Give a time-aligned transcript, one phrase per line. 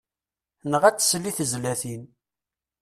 [0.71, 2.03] Neɣ ad tsel i tezlatin.